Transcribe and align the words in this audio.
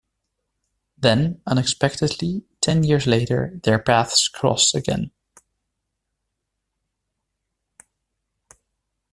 Then, 0.97 1.41
unexpectedly, 1.45 2.43
ten 2.59 2.83
years 2.83 3.05
later, 3.05 3.59
their 3.63 3.77
paths 3.77 4.27
cross 4.29 4.73
again. 4.73 5.11